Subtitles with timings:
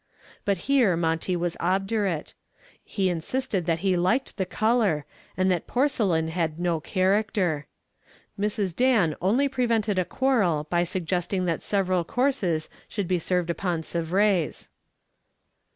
[0.45, 2.33] But here Monty was obdurate.
[2.83, 5.05] He insisted that he liked the color
[5.37, 7.67] and that porcelain had no character.
[8.39, 8.75] Mrs.
[8.75, 14.71] Dan only prevented a quarrel by suggesting that several courses should be served upon Sevres.